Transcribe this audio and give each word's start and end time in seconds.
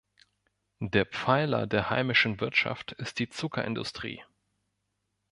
Der 0.79 1.05
Pfeiler 1.05 1.67
der 1.67 1.91
heimischen 1.91 2.39
Wirtschaft 2.39 2.93
ist 2.93 3.19
die 3.19 3.29
Zuckerindustrie. 3.29 4.23